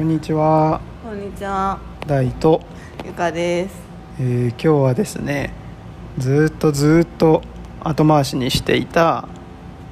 [0.00, 0.80] こんにちは。
[1.04, 2.62] こんにちは、大と、
[3.04, 3.74] ゆかです。
[4.18, 5.52] えー今日はですね
[6.16, 7.42] ずーっとずーっと
[7.84, 9.28] 後回しにしていた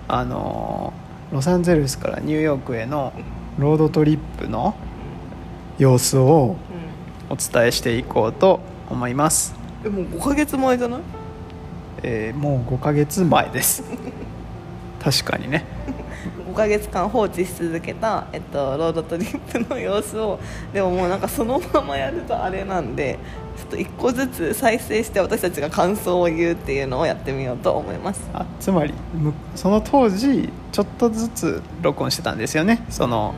[0.09, 3.13] あのーロサンゼルスからニューヨークへの
[3.59, 4.75] ロードトリップの
[5.79, 6.57] 様子を
[7.29, 9.55] お伝えしていこうと思います、
[9.85, 11.01] え、もう5ヶ月前じゃない？
[12.03, 13.83] えーもう5ヶ月前です。
[15.05, 15.67] 確かにね
[16.49, 20.39] 5ヶ月間放置し続けたえっとロードトリップの様子を
[20.73, 23.19] でももうなんかそのままやるとあれなんで、
[23.57, 28.29] ちょっと一個ずつ再生して私たちが感想を言うっていうのをやってみようと思います。
[28.33, 32.85] あつまりむその当時ちょっとずつ録音してたんですよね。
[32.89, 33.35] その、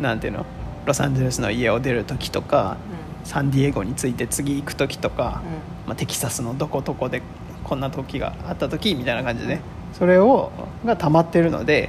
[0.00, 0.46] なんていうの？
[0.86, 2.76] ロサンゼルスの家を出る時とか
[3.24, 5.42] サンディエゴに着いて次行く時とか、
[5.86, 7.22] まあ、テキサスのどこどこで
[7.64, 9.60] こんな時があった時みたいな感じで
[9.94, 10.52] それを
[10.84, 11.88] が溜まってるので、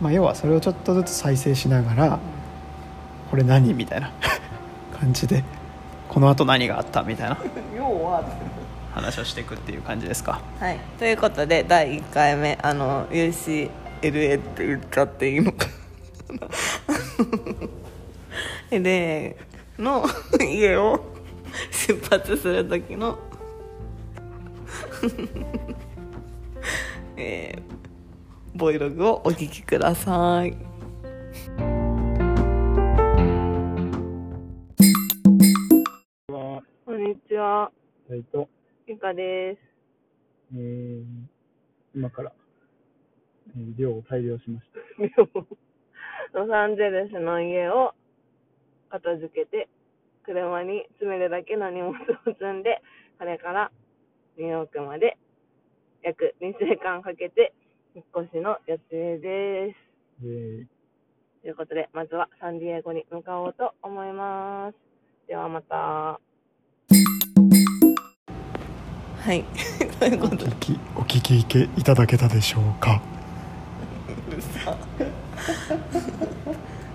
[0.00, 2.18] まあ、要はそれをちょっとずつ再生しながら
[3.30, 4.10] これ何みたいな
[4.98, 5.44] 感じで
[6.08, 7.38] このあと何があったみたいな
[7.76, 8.24] 要は
[8.94, 10.40] 話をしていくっていう感じですか。
[10.58, 13.72] はい、ということで第1回目あの UCLA っ
[14.38, 15.66] て言っちゃっていいのか。
[18.70, 19.36] LA
[19.78, 20.04] の
[20.40, 21.04] 家を
[21.70, 23.18] 出発する時の。
[27.16, 27.79] えー、
[28.60, 30.50] ボイログをお聞きください。
[36.28, 37.72] はこんにちは。
[38.10, 38.50] えっと、
[38.86, 39.60] ゆかです。
[40.54, 41.02] えー
[41.94, 42.32] 今から、
[43.56, 44.66] えー量を大量しまし
[45.14, 45.22] た。
[46.38, 47.94] ロサンゼルスの家を
[48.90, 49.70] 片付けて、
[50.22, 51.94] 車に詰めるだけの荷物を
[52.26, 52.82] 積んで、
[53.18, 53.72] これから
[54.36, 55.16] ニューヨークまで
[56.02, 57.54] 約2週間かけて
[57.94, 59.76] 引っ越しの予定です。
[60.24, 60.66] えー
[61.42, 64.74] ということで、まずはサンディエゴに向かおうと思います。
[65.26, 65.74] ではまた。
[65.76, 66.20] は
[69.32, 69.42] い。
[69.98, 70.44] というおこと？
[70.44, 73.00] で、聞きお聞きいけいただけたでしょうか？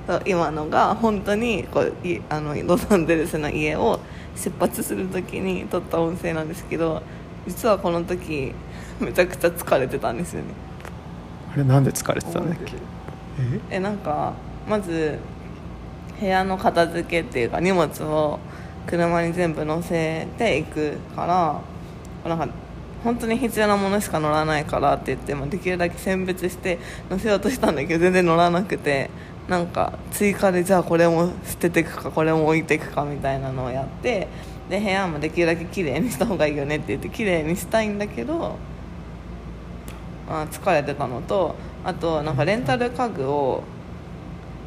[0.06, 4.00] そう今のが本当にこういあのロサンゼルスの家を
[4.36, 7.02] 出発する時に撮った音声なんですけど
[7.47, 8.53] 実はこの時
[9.00, 10.50] めちゃくちゃ疲れてたんですよね
[11.56, 12.74] あれなんで疲れてたんだっけ？
[13.72, 13.80] え？
[13.80, 14.34] なんか
[14.68, 15.18] まず
[16.20, 18.40] 部屋の片付けっていうか荷物を
[18.88, 22.54] 車に全部乗せていくからなんか
[23.04, 26.80] 本当に必要なものしか乗らないからって言って、まあ、できるだけ選別して
[27.10, 29.10] 乗せようとしたんだけど全然乗らなくて
[29.48, 34.28] なんか追加でじゃあこれも捨てていくかこれも置いていくかみたいなのをやって
[34.70, 38.58] で部屋もできるだけ綺麗にした方がいいよねって言って綺麗にしたいんだけど
[40.30, 43.63] あ疲れてたのとあとなんかレンタル家具を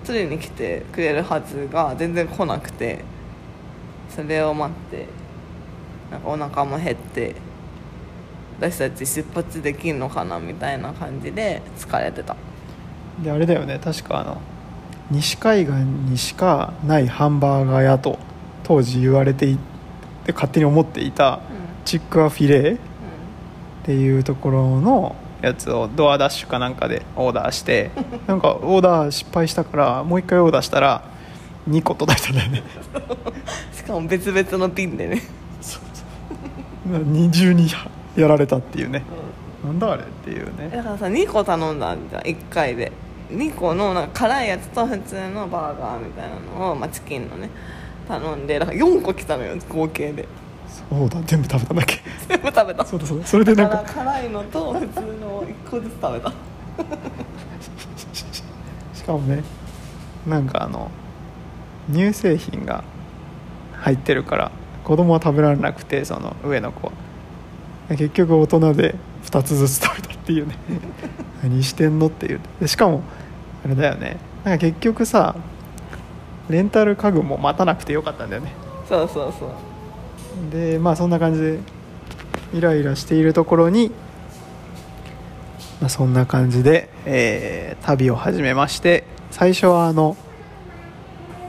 [0.04, 3.04] 取りに来てくれるはずが全然来なくて
[4.08, 5.06] それを待って
[6.10, 7.34] なんかお腹も減って
[8.58, 12.36] 私たち出発できんのかなみたいな感じで疲れてた。
[13.22, 14.41] であれだよね確かあの
[15.10, 18.18] 西海岸にしかないハンバーガー屋と
[18.62, 19.58] 当時言われてい
[20.24, 21.41] て勝手に思っていた
[21.84, 22.78] チックアフィレっ
[23.84, 27.91] ていうところのやつをドアダッシュかなんかでオーダーして
[28.26, 31.03] なんかオーダー失敗したからもう一回オーダーしたら
[31.69, 32.62] 2個届いたんだよね。
[33.72, 35.22] しかも別々のピンでね。
[36.87, 37.69] 二重に
[38.16, 39.04] やられたっていうね。
[39.62, 40.71] なんだあれっていうね。
[40.75, 42.93] だからさ2個頼んだんじゃん1回で。
[43.31, 47.50] 2個のなんか辛いやつと普通のバーガーみたいなのを、まあ、チキンのね
[48.09, 50.27] 頼んでだから4個来たのよ合計で
[50.90, 52.00] そうだ全部食べたんだっけ？
[52.28, 52.84] 全部食べた。
[52.84, 53.26] そうだそうだ。
[53.26, 56.32] それでなんだか辛いのと普通の1個ずつ食べた。
[58.94, 59.42] しかもね
[60.26, 60.90] なんかあの
[61.92, 62.84] 乳製品が
[63.72, 64.50] 入ってるから
[64.84, 66.92] 子供は食べられなくてその上の子は。
[67.90, 70.56] 結局大人で2つずつ食べたっていうね。
[71.42, 72.40] 何してんのっていう。
[72.60, 73.02] でしかも
[73.64, 74.18] あれだよね。
[74.44, 75.34] なんか結局さ
[76.50, 78.53] レンタル家具も待たなくてよかったんだよね。
[78.88, 79.50] そうそうそう
[80.50, 81.58] でまあそんな感じで
[82.54, 83.90] イライラしているところに、
[85.80, 90.16] まあ、そんな感じで、えー旅を始めまして最初はあの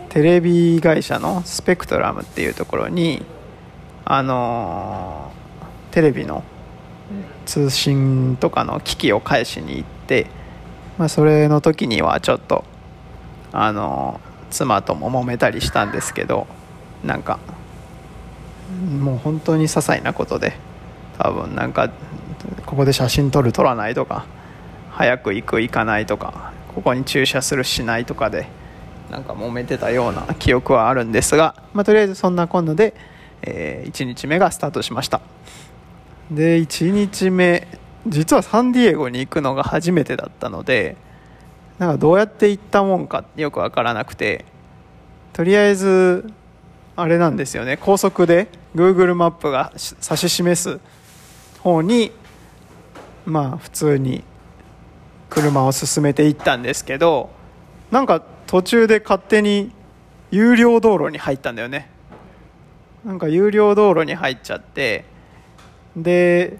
[0.09, 3.25] テレビ会社のスペクトラムっていうところに
[4.05, 6.43] あのーテレビの
[7.45, 10.27] 通信とかの機器を返しに行って、
[10.97, 12.63] まあ、それの時にはちょっと
[13.51, 16.47] あのー妻とも揉めたりしたんですけど
[17.03, 17.39] なんか
[18.69, 20.53] もう本当に些細なことで
[21.17, 21.89] 多分なんか
[22.65, 24.25] ここで写真撮る撮らないとか
[24.91, 28.47] 早く行く行かないとかここに駐車するしないとかで
[29.09, 32.93] なんか揉めてたような記憶はあるんですが、まあ、とりあえずそんなこんなで、
[33.41, 35.19] え1日目がスタートしました。
[36.29, 37.67] で1日目
[38.07, 40.95] 実はサンディエゴに行くのが初めてだったので
[41.79, 44.45] なんかどうやって行ったもんかよく分からなくて
[45.33, 46.31] とりあえず
[46.95, 50.79] あれなんですよね高速で Google マップが指し示す
[51.59, 52.11] 方に
[53.25, 54.23] まあ普通に
[55.29, 57.29] 車を進めていったんですけど
[57.91, 59.71] なんか途中で勝手に
[60.31, 61.89] 有料道路に入ったんだよね。
[63.05, 65.05] なんか有料道路に入っちゃって
[65.95, 66.57] で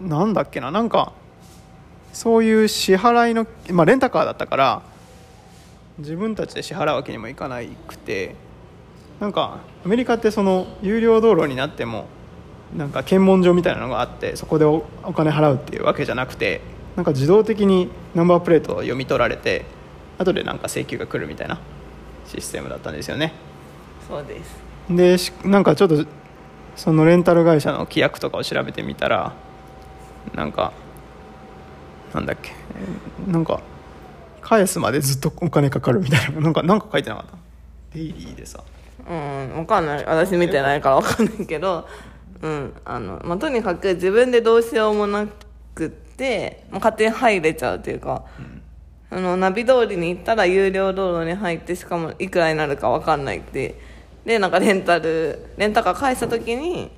[0.00, 1.12] なんだっけななんか
[2.12, 4.82] そういう支払いの、まあ、レンタカーだったから
[5.98, 8.47] 自分たちで支払うわけにもいかなくて。
[9.20, 12.06] なんかアメリカってその有料道路になっても
[12.76, 14.82] なんか検問所みたいなのがあってそこでお
[15.14, 16.60] 金払うっていうわけじゃなくて
[16.96, 19.64] なんか自動的にナンバープレートを読み取られて
[20.18, 21.58] 後でなんか請求が来るみたいな
[22.26, 23.32] システムだったんですよね。
[24.06, 24.56] そうです。
[24.90, 26.04] でしなんかちょっと
[26.76, 29.34] そのレンタル会社の規約とかを調べてみたら
[30.34, 30.72] なんか
[32.14, 32.52] なんだっけ
[33.26, 33.60] なんか
[34.40, 37.36] 返すまでずっとお金かかるみたいななんかなんか書いてなかった？
[37.94, 38.62] デイリーでさ
[39.06, 40.04] うん分かんない。
[40.04, 41.86] 私見てないから分かんないけど。
[42.40, 45.26] うんあの、まあ、とにかく自分でどうしようもな
[45.74, 48.24] くって、まあ、勝手に入れちゃうっていうか、
[49.10, 53.74] あのナビ通りに行ったら有料道路に入ってしかもいくらになるか分かんないって。
[54.24, 56.90] でなんかレンタルレンタカー返した時に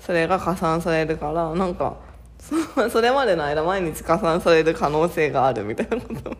[0.00, 1.96] それが加算されるからなんか
[2.38, 2.56] そ
[2.88, 6.36] それまでの間毎日加算される可能性があるみたいなこと。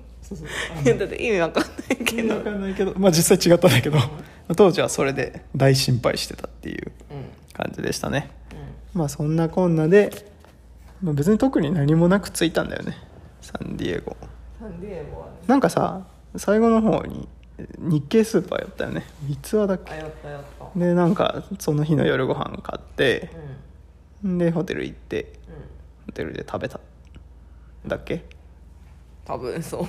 [0.85, 2.21] 言 ってて意味わかんないけど。
[2.21, 2.95] 意味わかんないけど。
[2.97, 3.99] まあ実際違ったんだけど
[4.57, 6.93] 当時はそれで大心配してたっていう
[7.53, 8.31] 感じでしたね、
[8.95, 10.11] まあそんなこんなで、
[11.03, 12.97] まあ、別に特に何もなく着いたんだよね。
[13.41, 14.17] サンディエゴ。
[14.59, 15.33] サンディエゴはね。
[15.47, 16.07] なんかさ
[16.37, 17.29] 最後の方に
[17.79, 19.05] 日系スーパーやったよね。
[19.23, 19.93] 三つ葉だっけ？
[19.93, 20.43] あやったやっ
[20.75, 20.79] た。
[20.79, 23.31] でなんかその日の夜ご飯買って
[24.25, 24.39] うん。
[24.39, 25.31] でホテル行ってうん。
[26.07, 26.81] ホテルで食べた。
[27.87, 28.25] だっけ？
[29.25, 29.87] 多分そう。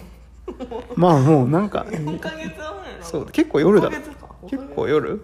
[0.96, 2.78] まあもうなんか4ヶ月前なの？
[3.04, 5.22] そう結構夜だ5ヶ月か結構夜？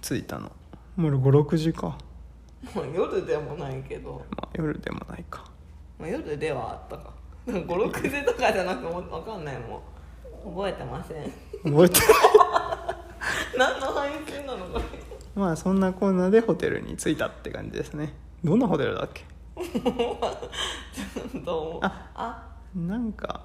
[0.00, 0.50] 着いたの。
[0.96, 1.96] もう56時か。
[2.74, 5.44] まあ夜でもないけど、まあ夜でもないか。
[5.98, 7.12] まあ、夜ではあったか。
[7.46, 9.80] 56時とかじゃなくもう分かんないもん。
[10.54, 11.24] 覚えてません。
[11.72, 12.00] 覚えて
[13.56, 14.84] 何の配信なのこれ。
[15.34, 18.14] まあそんなこんなでホテルに着いたって感じですね。
[18.44, 19.24] どんなホテルだっけ？
[21.44, 21.86] どう？
[21.86, 22.48] ああ？
[22.74, 23.44] なんか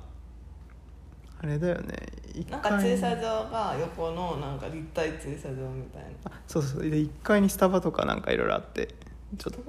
[1.42, 1.96] あれだよね。
[2.26, 6.32] 一なんか駐車場が横のなんか立体駐車場みたいな。
[6.32, 6.84] あそうそう。
[6.84, 8.96] で1階にスタバとかなんかいろいろあって
[9.38, 9.64] ちょっと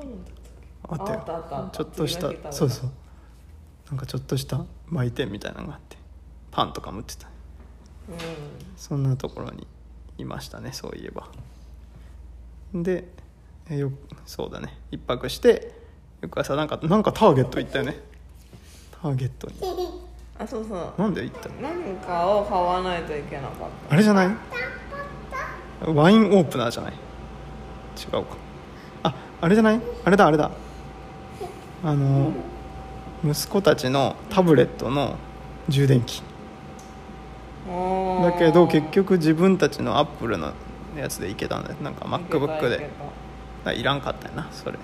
[0.89, 2.91] あったよあったあったあったちょっとしたそうそう。
[3.91, 5.97] なんかちょっとした売店みたいなのがあって。
[6.51, 7.27] パンとかも売ってた。
[7.27, 7.31] う
[8.77, 9.67] そんなところに
[10.19, 11.29] いましたねそういえば。
[12.75, 13.09] で
[13.71, 13.93] えよ
[14.27, 14.79] そうだね。
[14.91, 15.73] 一泊して
[16.21, 18.01] 翌朝なんかなんかターゲット行ったよね。
[19.03, 19.55] ターゲットに。
[19.57, 20.08] ん
[20.39, 20.93] あそうそう。
[21.01, 21.55] なんで行ったの？
[21.61, 23.53] 何かを買わないといけなかっ
[23.91, 24.29] あれじゃない？
[25.87, 26.93] ワインオープナーじゃない？
[26.93, 26.97] 違
[28.09, 28.37] うか。
[29.03, 29.81] ああれじゃない？
[30.05, 30.51] あれだあれだ。
[31.85, 32.33] あの
[33.25, 35.17] 息子たちのタブレットの
[35.69, 36.23] 充電器。
[37.67, 40.53] ただけど結局自分たちのアップルの
[40.97, 41.77] やつでいけたんだよ。
[41.83, 42.91] なんか MacBook で。
[43.65, 44.73] あいらんかったよなそれ。
[44.73, 44.79] うん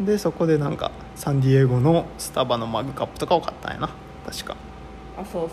[0.00, 3.90] でそこでなんかサンディエゴのスタバのマグカップとかを買ったんやな。
[4.26, 4.56] 確か。
[5.16, 5.52] あそうそうそ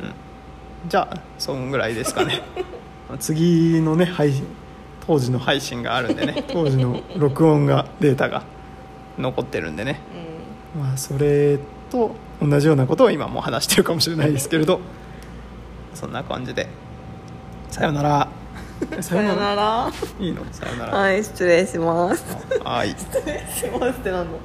[0.00, 0.88] そう、うん。
[0.88, 2.42] じゃあそんぐらいですかね。
[3.18, 4.46] 次のね配信
[5.06, 6.44] 当時の配信があるんでね。
[6.52, 8.44] 当時の録音がデータが
[9.18, 10.00] 残ってるんでね。
[10.78, 11.58] まあそれ
[11.90, 14.80] と同じようなことを今も話してるかもしれないですけれど。
[15.94, 16.68] そんな感じで。
[17.70, 18.28] さよなら
[19.02, 19.92] ささよなら。
[20.18, 20.42] いいの？
[20.52, 20.96] さよなら。
[20.98, 22.24] はい失礼します。
[22.64, 22.90] はい。
[22.98, 24.38] 失礼しますってなんだ